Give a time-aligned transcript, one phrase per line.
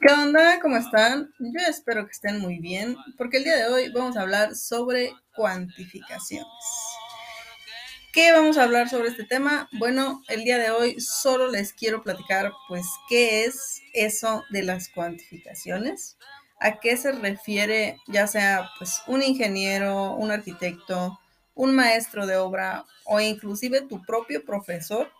[0.00, 0.60] ¿Qué onda?
[0.60, 1.32] ¿Cómo están?
[1.38, 5.12] Yo espero que estén muy bien, porque el día de hoy vamos a hablar sobre
[5.34, 6.46] cuantificaciones.
[8.12, 9.68] ¿Qué vamos a hablar sobre este tema?
[9.72, 14.88] Bueno, el día de hoy solo les quiero platicar, pues, qué es eso de las
[14.88, 16.16] cuantificaciones,
[16.60, 21.18] a qué se refiere, ya sea, pues, un ingeniero, un arquitecto,
[21.54, 25.10] un maestro de obra o inclusive tu propio profesor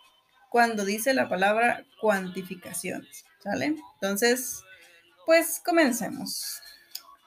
[0.49, 3.25] cuando dice la palabra cuantificaciones.
[3.95, 4.63] Entonces,
[5.25, 6.61] pues comencemos.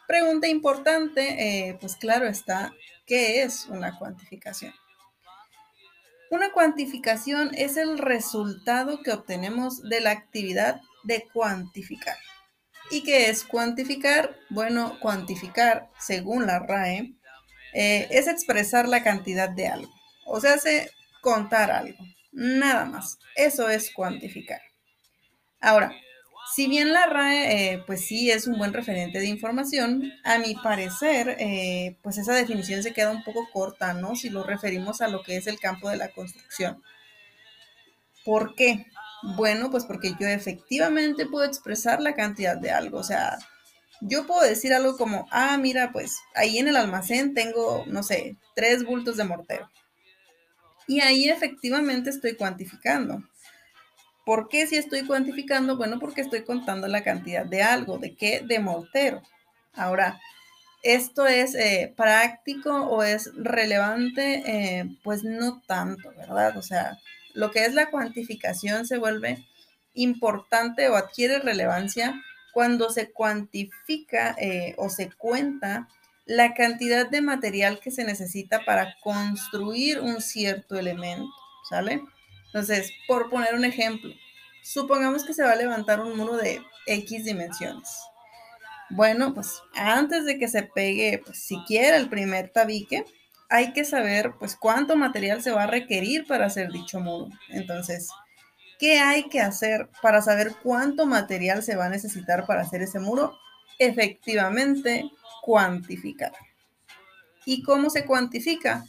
[0.07, 2.73] Pregunta importante, eh, pues claro está,
[3.07, 4.75] ¿qué es una cuantificación?
[6.31, 12.17] Una cuantificación es el resultado que obtenemos de la actividad de cuantificar.
[12.95, 14.37] ¿Y qué es cuantificar?
[14.51, 17.13] Bueno, cuantificar, según la RAE,
[17.73, 19.93] eh, es expresar la cantidad de algo.
[20.27, 21.99] O sea, hace contar algo.
[22.31, 23.19] Nada más.
[23.35, 24.61] Eso es cuantificar.
[25.61, 25.93] Ahora,
[26.55, 30.55] si bien la RAE, eh, pues sí es un buen referente de información, a mi
[30.55, 34.15] parecer, eh, pues esa definición se queda un poco corta, ¿no?
[34.15, 36.81] Si lo referimos a lo que es el campo de la construcción.
[38.25, 38.87] ¿Por qué?
[39.37, 42.99] Bueno, pues porque yo efectivamente puedo expresar la cantidad de algo.
[42.99, 43.39] O sea,
[44.01, 48.37] yo puedo decir algo como, ah, mira, pues ahí en el almacén tengo, no sé,
[48.55, 49.71] tres bultos de mortero.
[50.87, 53.23] Y ahí efectivamente estoy cuantificando.
[54.27, 55.77] ¿Por qué si estoy cuantificando?
[55.77, 57.99] Bueno, porque estoy contando la cantidad de algo.
[57.99, 58.43] ¿De qué?
[58.47, 59.23] De mortero.
[59.75, 60.21] Ahora,
[60.85, 64.43] ¿esto es eh, práctico o es relevante?
[64.47, 66.57] Eh, pues no tanto, ¿verdad?
[66.57, 66.99] O sea,
[67.33, 69.45] lo que es la cuantificación se vuelve
[69.95, 72.15] importante o adquiere relevancia
[72.53, 75.89] cuando se cuantifica eh, o se cuenta
[76.27, 81.33] la cantidad de material que se necesita para construir un cierto elemento,
[81.69, 82.01] ¿sale?
[82.47, 84.15] Entonces, por poner un ejemplo,
[84.63, 87.89] supongamos que se va a levantar un muro de X dimensiones.
[88.95, 93.05] Bueno, pues antes de que se pegue pues, siquiera el primer tabique,
[93.51, 97.29] hay que saber pues cuánto material se va a requerir para hacer dicho muro.
[97.49, 98.09] Entonces,
[98.79, 103.01] ¿qué hay que hacer para saber cuánto material se va a necesitar para hacer ese
[103.01, 103.37] muro?
[103.81, 105.11] Efectivamente,
[105.43, 106.33] cuantificar.
[107.45, 108.85] ¿Y cómo se cuantifica?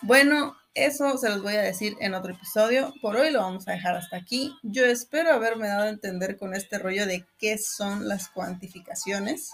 [0.00, 2.94] Bueno, eso se los voy a decir en otro episodio.
[3.02, 4.54] Por hoy lo vamos a dejar hasta aquí.
[4.62, 9.50] Yo espero haberme dado a entender con este rollo de qué son las cuantificaciones,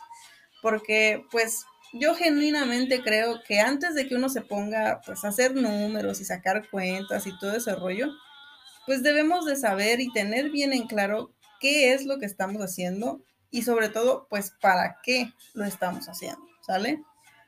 [0.62, 5.54] porque pues yo genuinamente creo que antes de que uno se ponga pues a hacer
[5.54, 8.09] números y sacar cuentas y todo ese rollo,
[8.87, 13.21] pues debemos de saber y tener bien en claro qué es lo que estamos haciendo
[13.50, 17.03] y sobre todo, pues, para qué lo estamos haciendo, ¿sale?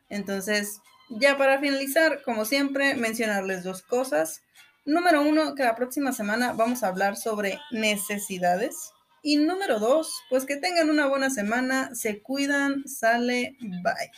[0.09, 0.81] Entonces,
[1.11, 4.43] ya para finalizar, como siempre, mencionarles dos cosas.
[4.85, 8.93] Número uno, que la próxima semana vamos a hablar sobre necesidades.
[9.23, 14.11] Y número dos, pues que tengan una buena semana, se cuidan, sale, bye.